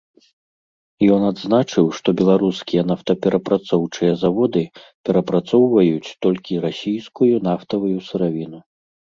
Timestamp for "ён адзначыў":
1.15-1.85